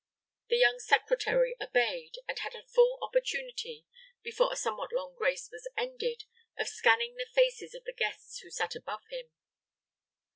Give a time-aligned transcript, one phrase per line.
[0.49, 3.85] The young secretary obeyed, and had a full opportunity,
[4.23, 6.23] before a somewhat long grace was ended,
[6.57, 9.29] of scanning the faces of the guests who sat above him.